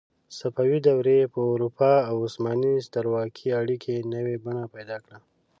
[0.37, 5.17] صفوي دورې په اروپا او عثماني سترواکۍ اړیکې نوې بڼه پیدا کړه.